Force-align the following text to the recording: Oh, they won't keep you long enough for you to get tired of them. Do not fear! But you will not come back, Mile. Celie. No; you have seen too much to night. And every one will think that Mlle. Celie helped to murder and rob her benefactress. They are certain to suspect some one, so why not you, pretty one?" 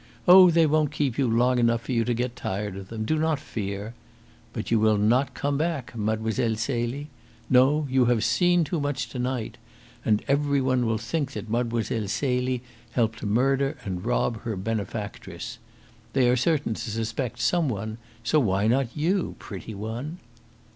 Oh, 0.27 0.49
they 0.49 0.65
won't 0.65 0.89
keep 0.89 1.19
you 1.19 1.27
long 1.29 1.59
enough 1.59 1.81
for 1.81 1.91
you 1.91 2.03
to 2.05 2.15
get 2.15 2.35
tired 2.35 2.75
of 2.75 2.87
them. 2.87 3.05
Do 3.05 3.19
not 3.19 3.37
fear! 3.39 3.93
But 4.51 4.71
you 4.71 4.79
will 4.79 4.97
not 4.97 5.35
come 5.35 5.59
back, 5.59 5.95
Mile. 5.95 6.31
Celie. 6.31 7.07
No; 7.51 7.85
you 7.87 8.05
have 8.05 8.23
seen 8.23 8.63
too 8.63 8.79
much 8.79 9.09
to 9.09 9.19
night. 9.19 9.59
And 10.03 10.23
every 10.27 10.59
one 10.59 10.87
will 10.87 10.97
think 10.97 11.33
that 11.33 11.51
Mlle. 11.51 11.83
Celie 11.83 12.63
helped 12.93 13.19
to 13.19 13.27
murder 13.27 13.77
and 13.85 14.03
rob 14.03 14.41
her 14.41 14.55
benefactress. 14.55 15.59
They 16.13 16.27
are 16.29 16.35
certain 16.35 16.73
to 16.73 16.89
suspect 16.89 17.39
some 17.39 17.69
one, 17.69 17.99
so 18.23 18.39
why 18.39 18.65
not 18.65 18.97
you, 18.97 19.35
pretty 19.37 19.75
one?" 19.75 20.17